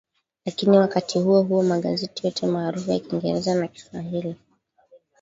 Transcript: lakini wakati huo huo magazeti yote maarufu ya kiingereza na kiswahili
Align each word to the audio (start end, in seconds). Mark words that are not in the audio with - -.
lakini 0.45 0.77
wakati 0.77 1.19
huo 1.19 1.41
huo 1.41 1.63
magazeti 1.63 2.27
yote 2.27 2.47
maarufu 2.47 2.91
ya 2.91 2.99
kiingereza 2.99 3.55
na 3.55 3.67
kiswahili 3.67 4.35